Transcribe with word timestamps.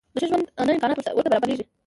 د 0.13 0.15
ښه 0.19 0.25
ژوندانه 0.29 0.71
امکانات 0.73 0.97
ورته 1.17 1.27
برابرېږي. 1.29 1.65